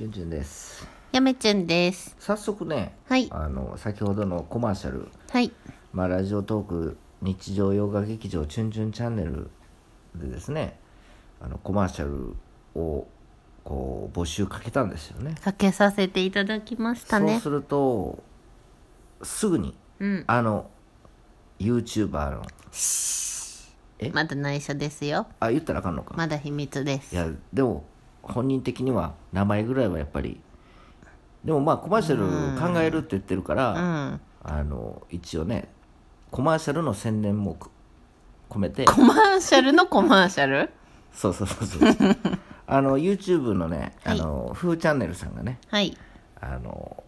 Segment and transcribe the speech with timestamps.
[0.00, 2.16] じゅんじゅんですやめちゅんです。
[2.18, 5.52] 早速ね、はいあの先ほどのコマーシャル、はい。
[5.92, 9.50] まあ、ラジオトーク日常洋画劇場チュンチュンチャンネル
[10.14, 10.78] でですね
[11.38, 12.34] あのコマーシャル
[12.80, 13.06] を
[13.62, 17.50] こう募集かけたんですよねかけさせていただきましたねそうす。
[17.50, 18.22] ると
[19.22, 20.24] すぐにうん。
[20.26, 20.70] あの
[21.58, 22.42] YouTuber の
[23.98, 24.10] え？
[24.14, 25.26] まだ内緒ですよ。
[25.40, 27.14] あ言ったらあかんのか、まだ秘密です。
[27.14, 27.84] いやでも
[28.22, 30.40] 本人的には名前ぐらいはやっぱり
[31.44, 34.20] でもまあコマーシャル考えるって言ってるから、うん。
[34.42, 35.68] あの一応ね
[36.30, 37.70] コマーシャルの宣伝もく
[38.48, 38.84] 込めて。
[38.84, 40.70] コマーシャルのコマーシャル？
[41.12, 42.16] そうそうそうそう
[42.66, 44.20] あの YouTube のね、はい。
[44.20, 45.96] あのフーチャンネルさんがねはい。
[46.40, 47.02] あの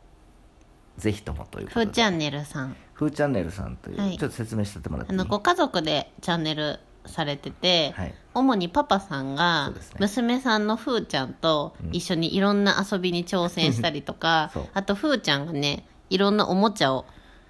[0.99, 1.87] ぜひともということで。
[1.87, 2.77] ふーチャンネルさん。
[2.95, 4.19] フーチャンネルさんという、はい。
[4.19, 5.21] ちょっと説明してもらっていい？
[5.21, 8.15] あの、ご家族でチャンネルされてて、はい。
[8.35, 14.69] 主にパパさんが娘さんのふーちゃんと一緒にいろんな遊びに挑戦したりとか そう。
[14.75, 17.05] あとふーちゃんがねいろんなおもちゃを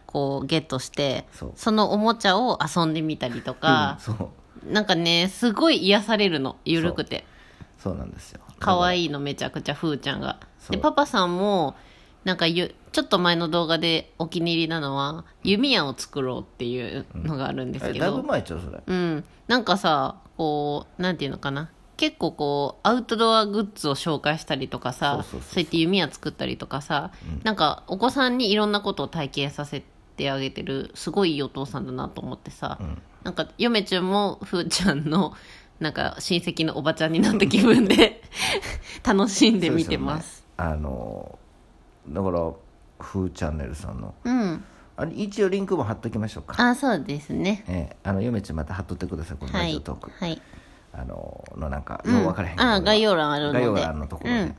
[0.07, 1.73] こうゲットしてそう。
[1.73, 3.99] のおもちゃを遊んでみたりとか
[4.65, 7.25] うん、なんかねすごい癒されるのゆるくて。
[7.79, 7.95] そう。
[7.95, 8.41] なんですよ。
[8.59, 10.39] 可愛いいのめちゃくちゃふーちゃんが。
[10.71, 11.75] でパパさんも
[12.25, 18.83] なんかゆちょっと前の動画でお気に入りなのは弓矢を作ろうっていうのがあるんですけど、だいぶ前ちゃうそれ。
[18.87, 19.25] うん。
[19.49, 21.71] なんかさ、こう、なんていうのかな。
[21.97, 25.55] 結構こう、アウトドアグッズを紹介したりとかさ、そうそうそうそう。
[25.55, 27.13] そうやって弓矢作ったりとかさ、
[27.45, 29.83] なんかお子さんにいろんなことを体験させ
[30.17, 32.79] てあげてる、すごいいいお父さんだなと思ってさ、
[33.23, 35.35] なんか、嫁ちゃんもふーちゃんの、
[35.81, 38.23] なんか親戚のおばちゃんになった気分で、
[39.05, 40.37] 楽しんで見てます。
[40.37, 40.73] すよね。
[40.73, 41.39] あの
[42.09, 42.53] だから
[43.01, 44.15] フーチャンネルさんの。
[44.25, 44.65] うん。
[44.97, 46.55] あれ一応リンクも貼っときましょうか。
[46.63, 47.65] あ、そうですね。
[47.69, 47.97] ええ。
[48.03, 49.67] あの嫁ちゃんまた貼っとってくださいこのはい。
[49.67, 50.11] ラジオトーク、。
[50.11, 50.43] はい。
[50.93, 53.59] あののなんかうんよう分からへんけど、あ概要欄あるので。
[53.61, 54.57] 概要欄のところで、うん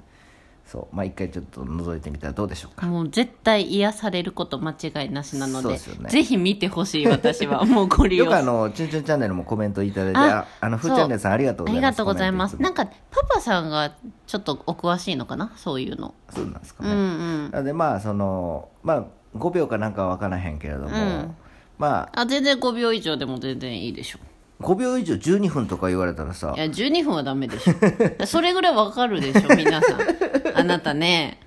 [0.65, 2.87] そうまあ一回ちょっと覗いてみたらどうでしょうか。
[2.87, 6.09] もう絶対癒されること間違いなしなのででね。
[6.09, 7.63] ぜひ見てほしい私は。
[7.65, 8.25] もうご利用。
[8.25, 11.85] よくあのチュンチュンチャンネルもコメントいただいてあああのフそうーチャンネルさんありがとうございます。
[11.85, 12.61] ありがとうございます。
[12.61, 12.91] なんかパ
[13.35, 13.91] パさんが
[14.25, 15.51] ちょっとお詳しいのかな？
[15.55, 16.15] そういうの。
[16.29, 17.51] そうなんですかね、うんうん。
[17.51, 19.03] なのでまあそのまあ
[19.37, 21.35] 5秒かなんかは分からへんけれども、ん。
[21.77, 24.19] まああ全然5秒以上でも全然いいでしょ
[24.63, 26.53] 5秒以上12分とか言われたらさ。
[26.55, 27.73] いや12分はダメでしょ。
[28.25, 29.99] それぐらいわかるでしょ皆さん。
[30.55, 31.39] あなたね。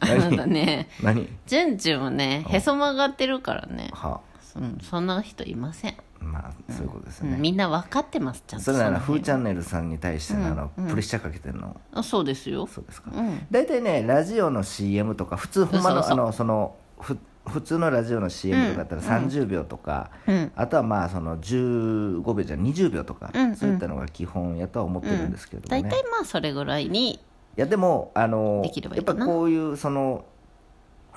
[0.00, 0.88] あなたね。
[1.02, 1.28] 何？
[1.46, 4.20] ジュンジュンはねへそ曲がってるからね、は。
[4.56, 8.64] うん、そんな人いません、まあそういうことですよね、うん、みんな分かってますちゃんと。
[8.64, 9.18] それならの辺。
[9.20, 11.80] フーチャンネルさんに対してのあの、プレッシャーかけてるの？
[11.92, 12.66] あそうですよ。
[12.66, 13.46] そうですか、うん。
[13.50, 17.16] 大体ねラジオの CM とか普通ほんまのあのそのふ
[17.50, 20.52] 普通のラジオの CM とかだったら30秒とか、うん。
[20.54, 23.56] あとはまあその15秒じゃ20秒とか、うんうん。
[23.56, 27.20] そういったのが基本やとは思ってるんですけれどもね、大体まあそれぐらいにい
[27.56, 30.24] やでもあのできればいやっぱこういうその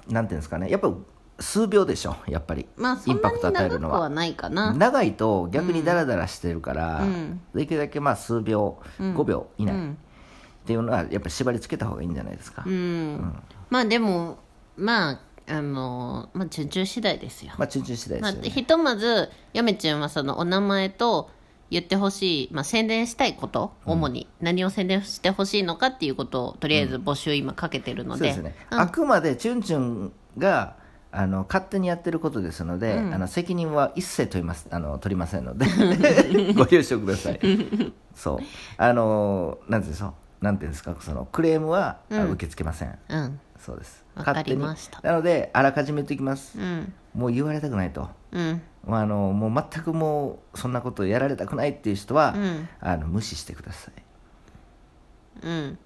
[0.09, 0.69] なんていうんですかね。
[0.69, 0.93] やっぱ
[1.39, 2.67] 数秒でしょやっぱり、
[3.07, 4.07] インパクト与えるのは。
[4.09, 7.41] 長いと逆にダラダラしてるから、うん。
[7.55, 9.97] できるだけまあ数秒、5秒以内っうん。
[10.65, 13.33] ていうのはやっぱり縛り付けた方がいいんじゃないですか、うん、
[13.69, 14.39] まあでも
[14.77, 21.29] まああのまあチュンチュン次第ですよ、まあチュンチュン次第でまあ、すよね、ひとまずやめちゃんはそのお名前と
[21.69, 24.27] 言ってほしい、まあ、宣伝したいこと、主に。
[24.41, 28.79] 何を宣伝してほしいのかっていうことをとりあえず募集今かけてるので,、そうですね、うん。
[28.79, 30.75] あくまでチュンチュンが
[31.11, 35.65] あの勝手にやってることですので、あの責任は一切取りますあの取りませんので
[36.53, 37.39] ご了承ください
[38.15, 38.39] そう
[38.77, 39.81] あのなん。
[39.81, 42.99] ていうんですかなんていうんですかそのクレームは、あ受け付けません。
[43.07, 43.39] うん。
[43.57, 44.03] そうです。
[44.13, 44.97] わかりました。
[44.97, 45.13] 勝手に。
[45.13, 46.93] なのであらかじめ言っておきます、うん。
[47.15, 48.09] もう言われたくないと。
[48.33, 48.61] うん。
[48.85, 52.67] まああのもう全くもうそんなことやられたくないっていう人は、うん。
[52.81, 53.93] あの無視してください。
[55.47, 55.79] うん。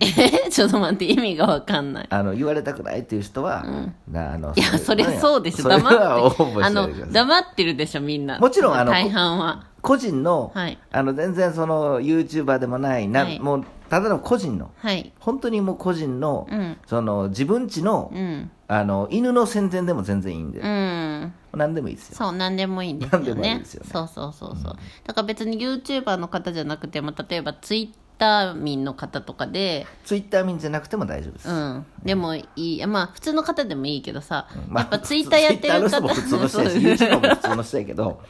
[0.00, 2.06] え ちょっと待って意味がわかんない。
[2.10, 3.64] あの言われたくないっていう人は、
[4.10, 5.68] なあのいやそりゃそうでしょ。
[5.68, 6.64] 黙って。
[6.64, 8.40] あの黙ってるでしょみんな。
[8.40, 10.78] もちろんあの大半は個人の,、はい。
[10.90, 13.38] あの全然その YouTuber でもないな、はい。
[13.40, 15.12] もうただの個人のはい。
[15.18, 16.76] 本当にもう個人の,、うん。
[16.86, 18.50] その自分家の,、うん。
[18.66, 21.32] あの犬の宣伝でも全然いいんで、うん。
[21.54, 22.16] 何でもいいですよ。
[22.16, 23.90] そう何でもいいんですよ何でもいいねですよね。
[23.90, 24.76] そうそうそうそう、
[25.06, 31.86] だから別に YouTuber の方じゃなくても例えば Twitter 民の方とかでツイッター民じゃなくても大丈夫です、うん。
[32.04, 32.86] でもいい。
[32.86, 38.20] まあ普通の方でもいいけどさ、まあやっぱ Twitter やってる方人も普通の人やしそう YouTuber も普通の人やけど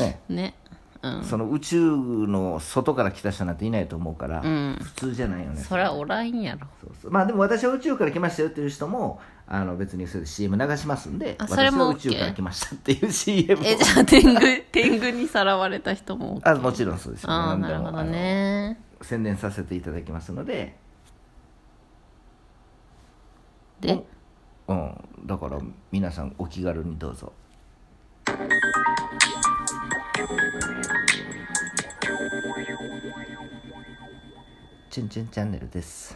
[0.00, 0.20] ね。
[0.28, 0.54] ね。
[1.02, 1.24] うん。
[1.24, 4.78] その宇宙の外から来た人なんていないと思うから、うん。
[4.82, 5.60] 普通じゃないよね。
[5.62, 6.66] そりゃおらんやろ。
[6.80, 7.10] そうそう。
[7.10, 13.64] まあでも私は宇宙から来ましたよっていう人もあの別にそれで CM 流しますんであそれも私は宇宙 OK から来ましたっていう CM を。
[13.64, 18.80] えじゃあ天狗 天狗にさらわれた人もあもちろんそうですよああなるほどね。
[19.02, 20.76] 宣伝させていただきますので。
[23.80, 24.04] で？
[24.68, 24.94] うん。
[25.24, 25.58] だから
[25.90, 27.32] 皆さんお気軽にどうぞ
[34.90, 36.14] チュンチュンチャンネルです。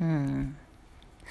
[0.00, 0.56] うん。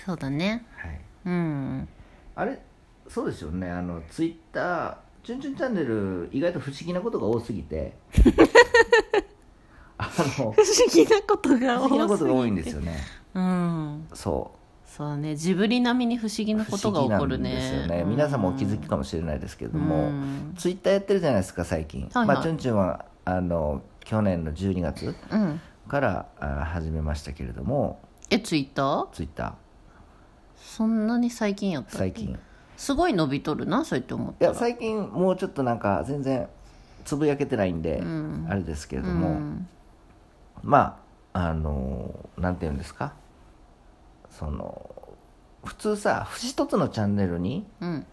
[0.05, 0.63] そうだね。
[0.75, 1.01] はい。
[1.25, 1.89] うん。
[2.35, 2.59] あれ
[3.07, 3.71] そうですよね。
[3.71, 7.93] あのツイッターチュンチュンチャンネル意外と不思議なことが多すぎて。
[9.97, 10.53] あの不思
[10.93, 12.95] 議なことが不思議な多すぎことが多いんですよね。
[13.33, 14.07] うん。
[14.13, 20.53] そうそうだねジブリ並みに不思議なことが起こるねですよね、皆さんもお気づきかもしれないですけれども、うん。
[20.57, 22.27] ツイッターやってるじゃないですか最近、はいはい。
[22.27, 25.61] まあチュンチュンはあの去年の12月うん。
[25.87, 27.99] からあ始めましたけれども。
[28.29, 29.09] えツイッター？
[29.11, 29.55] ツイッタ
[30.55, 32.29] そんなに最近やっーた最近。
[32.31, 32.37] い
[32.77, 34.51] すごい伸びとるなそうやって思ったら。
[34.51, 36.47] や最近もうちょっとなんか全然
[37.05, 38.47] つぶやけてないんで、ん。
[38.49, 39.67] あれですけれどうも、ん。
[40.63, 40.99] ま
[41.33, 43.13] ああのなんて言うんですか？
[44.37, 45.15] その
[45.63, 48.05] 普通さ一つのチャンネルにうん。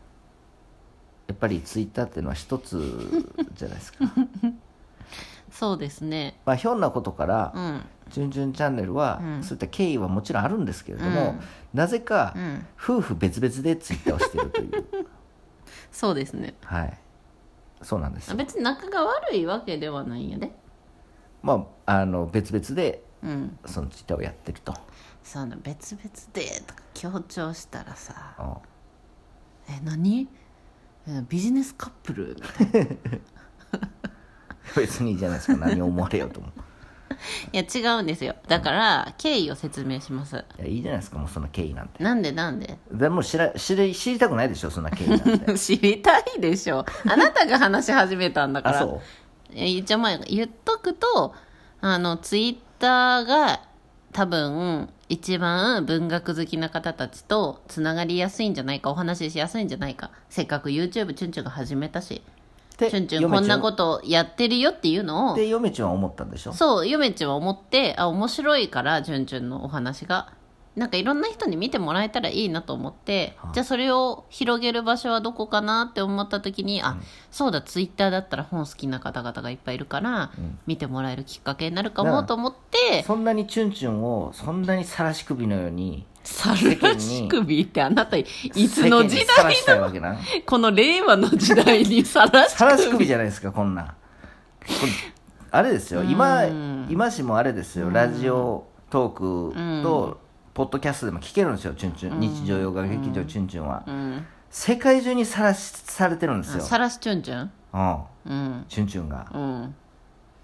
[1.27, 2.79] やっぱりツイッターっていうのは一つ
[3.57, 3.99] じゃないですか。
[5.51, 6.39] そうですね。
[6.45, 7.81] まあひょんなことから、うん。
[8.11, 9.43] チュンチャンネルは、うん。
[9.43, 11.41] そういった経緯はもちろんあるんですけれども、うん。
[11.73, 12.67] なぜか、うん。
[12.77, 14.85] 夫婦別々でツイッターをしてるという。
[15.93, 16.55] そうですね。
[16.65, 16.99] はい。
[17.83, 18.37] そうなんですよ。
[18.37, 20.53] 別に仲が悪いわけではないんやで
[21.43, 23.59] まああの別々でうん。
[23.67, 24.75] そのツイッターをやってると、
[25.23, 30.29] そうな別々でとか強調したらさうんえ何？
[31.09, 32.91] えビジネスカップルみたいな。
[32.91, 32.91] い
[34.77, 35.67] 別にいいじゃないですか。
[35.67, 36.49] 何を思われようとも。
[37.53, 38.35] や違うんですよ。
[38.49, 40.45] だから経緯を説明します。
[40.59, 42.03] いやいいじゃないですかもうその経緯なんて。
[42.03, 42.79] なんでなんで？
[42.91, 45.55] でも知ら知り知りたくないでしょそんな経緯なんて。
[45.59, 46.85] 知りたいでしょ。
[47.09, 48.77] あなたが話し始めたんだから。
[48.79, 49.01] あそう。
[49.55, 51.35] えじゃあまあ言っとくと
[51.81, 53.61] あのツイッターが
[54.13, 60.11] 多分一番文学好きな方たちとつながりやすいんじゃないかお話ししやすいんじゃないか。
[60.29, 62.21] せっかく YouTube チュンチュンが始めたし
[62.77, 66.53] でチュンチュンこんなことやってるよっていうのをで嫁ちゃんは思ったんでしょ？
[66.53, 70.29] そうゆめちは思ってあ面白いからチュンチュンのお話が
[70.77, 76.97] なんかいろんな人に見てもらえたらいいなと思って、はあじゃあそれを広げる場所はどこかなって思った時に、あ
[77.31, 80.59] そうだツイッターだったら本好きな方々がいっぱいいるから、うん。
[80.67, 90.17] 見てもらえるきっかけになるかもと思ってそんなにチュンチュンをそんなに晒し首のようにさらにし首ってあなたいつの時代世間に晒したいわけな。
[90.47, 93.95] この令和の時代にさらし晒し首首じゃないですかこんな。
[95.51, 96.03] あれですよ。
[96.03, 96.87] 今うん。
[96.91, 97.91] 今しもあれですよ。
[97.91, 100.24] ラジオトークと
[100.55, 102.21] ポッドキャストでも聞けるんですよチュンチュン。
[102.21, 103.83] 日常洋画劇場チュンチュンは。
[103.87, 104.27] うん。
[104.51, 106.63] 世界中にさらしされてるんですよ。
[106.63, 107.51] さらしチュンチュン？
[107.73, 107.97] うん。
[108.27, 108.65] うん。
[108.69, 109.27] チュンチュンが。
[109.35, 109.75] うん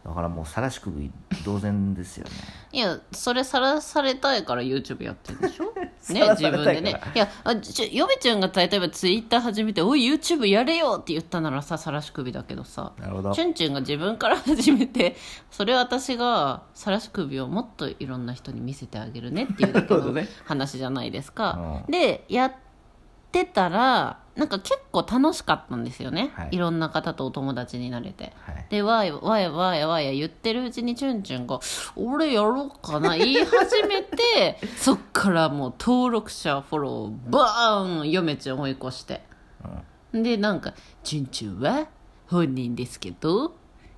[0.04, 1.10] だからもう晒し首
[1.44, 2.30] 同然ですよね。
[2.72, 5.72] いや、それさらされたいから YouTube やってるんでしょ？
[6.14, 6.98] ね、自分でね。
[7.14, 13.32] いや、あちょ、ヨベちゃんが例えば Twitter 始めて、おい、YouTube やれよって言ったならさ、さらし首だけどさ、なるほど。
[13.34, 15.16] チュンチュンが自分から始めて、
[15.50, 20.14] それを私がさらし首をもっといろんな人に見せてあげるねっていうだけの
[20.46, 21.82] 話じゃないですか。
[21.86, 21.92] うん。
[21.92, 22.52] で、やっ
[23.32, 26.30] てたら、なんか結構楽しかったんですよね。
[26.32, 28.32] はいいろんな方とお友達になれて。
[28.46, 31.60] はいで、わいわいわいわい言ってるうちにチュンチュンが、
[31.94, 39.20] 俺やろうかな、言い始めて、 そっからもう登録者、フォロー、バーン嫁ちゃん追い越して。
[40.14, 40.72] で、なんか、
[41.02, 41.88] チュンチュンは
[42.28, 43.54] 本人ですけど、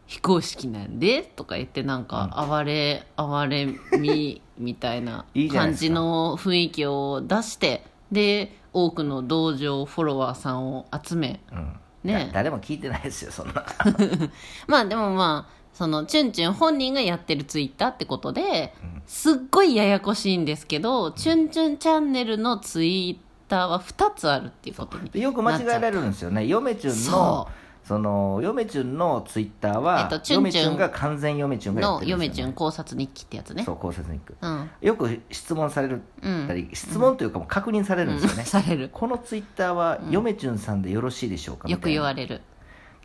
[0.07, 3.69] 非公式なんで、とか言ってなんか、哀れ、哀れ
[4.01, 11.77] み、みたいな い感じの雰囲気を出して、で、多くの同情フォロワーさんを集め、うん。
[12.05, 12.27] ね。
[12.27, 13.65] だ誰も聞いてないですよそんな。
[14.67, 18.75] まあでもまあ、その、チュンチュン本人がやってるツイッターってことで、
[19.07, 26.47] すっごいややこしいんですけど、チュンチュンチャンネルのツイッターは2つあるっていうことにでよく間違えられるんですよね。
[26.47, 27.49] 嫁チュンその
[27.85, 33.77] その嫁チュンのツイッターは、えっとチュンチュン嫁チュンが完全嫁チュンがやっのてるんですよ、ね、嫁チュン考察日記ってやつねそう。
[33.77, 34.71] 考察日記うん。
[34.81, 38.89] よく質問されるうんたり、質問というかもう確認されるんですよね、される。
[38.93, 42.43] このツイッターは嫁チュンさんでよろしいでしょうかよく言われれる。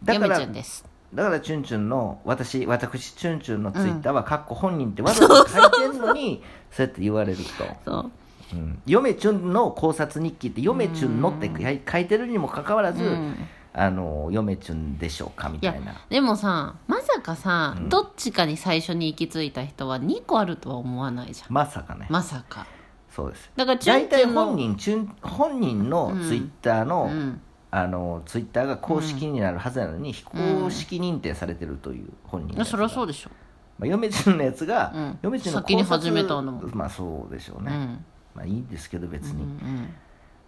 [0.04, 0.86] だから嫁チュンです。
[1.14, 7.44] だからチュンチュンの私私チュンチュンのツイッターは、かっこ本人ってわざわざ書いてんのにそうやって言われると、
[7.84, 8.12] そう。
[8.54, 11.52] うん、嫁チュンの考察日記って嫁チュンのって
[11.90, 13.36] 書いてるにもかかわらず、うん
[13.80, 15.50] あの嫁ちゅんでしょうか？
[15.50, 15.94] みたいな。
[16.10, 17.90] でもさまさかさ、うん。
[17.90, 21.54] どっちかに最初に行き着いた人は2個あるとは思わないじゃん。
[21.54, 22.66] まさかね、まさか。
[23.12, 23.52] そうです。
[23.56, 27.42] だから大体本人チュン本人のツイッターの、うん。
[27.70, 33.30] あのツイッターが公式になるはずなのに、非公式認定されてるという本人のやつそりゃそうで、でしょ。
[33.78, 35.20] まあ、嫁ちゅんのやつが、うん。
[35.22, 36.54] 嫁ちゅんの先に始めたの。
[36.54, 38.06] もまあそうでしょうね、うん。
[38.34, 39.90] まあいいですけど別に、うんうん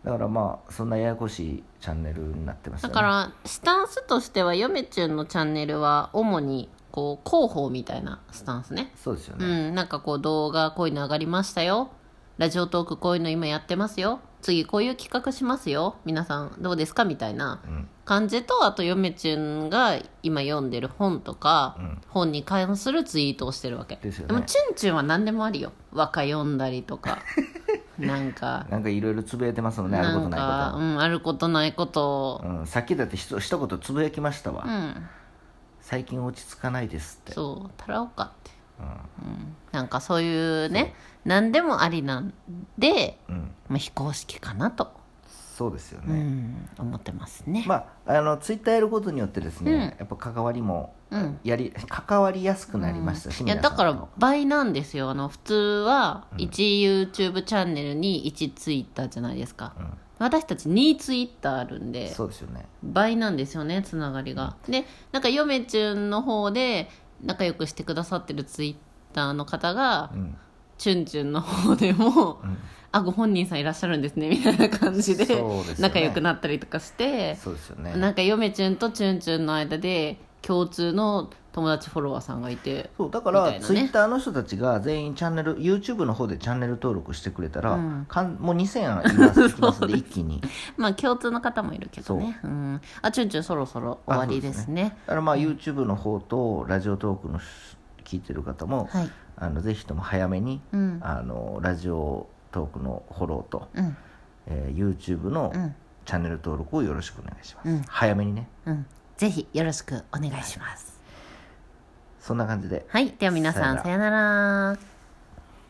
[0.03, 2.93] だからまあそんなややこしいチャンネルになってますよね。
[2.95, 8.91] だからスタンスとしてはヨメチュンのチャンネルは主にこう広報みたいなスタンスね。
[8.95, 9.75] そうですようね、ん。
[9.75, 11.91] なんかこう動画こういうの上がりましたよ。
[12.37, 14.21] ラジオトークこういうの今やってますよ。
[14.41, 15.97] 次こういう企画しますよ。
[16.05, 22.01] 皆さんどうですかみたいなうん感じとあとヨメチュンが今読んでる本とか、うん。
[22.07, 23.97] 本に関するツイートをしてるわけ。
[23.97, 24.33] ですよね。
[24.33, 25.73] もチュンチュンは何でもありよ。
[25.91, 27.19] 和歌読んだりとか
[27.99, 28.65] なんか。
[28.69, 32.41] なんかいろいろつぶやいてますもんねあることないかこうん、あることないこと。
[32.43, 35.07] と、うん、さっきだってひと一言つぶやきましたわ、うん。
[35.81, 37.33] 最近落ち着かないですって。
[37.33, 38.85] そうたらおかって、うん。
[38.85, 40.93] うん、なんかそういうね
[41.25, 42.33] 何でもありなん
[42.77, 44.91] で、うん、まあ、非公式かなと、
[45.59, 49.79] そうですようね、ん、思ってますね、まああのツイッターやることによってですね、うん。
[49.79, 51.37] やっぱ関わりもうん。
[51.43, 55.09] やり 関わりやすくなりましたし、いやだから倍なんですよ。
[55.09, 55.53] あの普通
[55.85, 59.97] は1 YouTube チャンネルに1ツイッターじゃないですか、うん。
[60.17, 62.65] 私たち2ツイッターあるんでそうですよね。
[62.81, 66.89] 倍なんですよねつながりが、でなんか嫁ちゅんの方で
[67.21, 68.75] 仲良くしてくださってるツイッ
[69.13, 70.37] ターの方が、うん
[70.79, 72.57] チュンチュンの方でも、うん。
[72.91, 75.43] あご本人さんいらっしゃるんですねみたいな感じでね。
[75.77, 77.95] 仲良くなったりとかして、そうですよね。
[77.95, 83.59] なんか嫁ちゅんとチュンチュンの間で共通の友達フォロワーさんがいてそうだから、ね。
[83.61, 88.05] ツイッターの人たちが全員チャンネル YouTube の方でチャンネル登録してくれたら、うん。
[88.07, 90.41] かんもう2000いますいきますんで一気に。
[90.77, 92.39] まあ共通の方もいるけどね。
[92.43, 92.47] う。
[92.47, 92.81] ん。
[93.03, 94.97] あチュンチュンそろそろ終わりですね。
[95.05, 97.39] だからまあ YouTube の方とラジオトークの
[98.03, 100.99] 聞いてる方も、はいあのぜひとも早めに、うん。
[101.01, 103.97] あのラジオトークのフォローと、うん。
[104.47, 105.75] えー YouTube のうん。
[106.05, 107.81] チャンネル登録をよろしくお願いします、うん。
[107.83, 108.47] 早めにね。
[108.65, 108.85] うん。
[109.15, 110.99] ぜひよろしくお願いします。
[112.19, 112.85] そんな感じで。
[112.89, 113.11] はい。
[113.11, 114.77] では皆さんさよなら